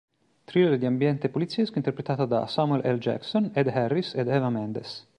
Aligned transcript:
Thriller 0.47 0.79
di 0.79 0.87
ambiente 0.87 1.29
poliziesco 1.29 1.77
interpretato 1.77 2.25
da 2.25 2.47
Samuel 2.47 2.95
L. 2.95 2.97
Jackson, 2.97 3.51
Ed 3.53 3.67
Harris, 3.67 4.15
ed 4.15 4.29
Eva 4.29 4.49
Mendes. 4.49 5.07